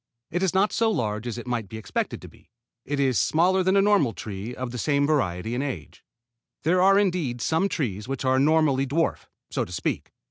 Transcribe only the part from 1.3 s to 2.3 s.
it might be expected to